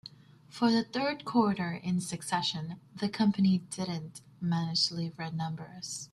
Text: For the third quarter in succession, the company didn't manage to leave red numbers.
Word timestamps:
For 0.49 0.71
the 0.71 0.83
third 0.83 1.25
quarter 1.25 1.73
in 1.73 2.01
succession, 2.01 2.77
the 2.95 3.07
company 3.07 3.59
didn't 3.69 4.21
manage 4.41 4.87
to 4.87 4.95
leave 4.95 5.19
red 5.19 5.35
numbers. 5.37 6.09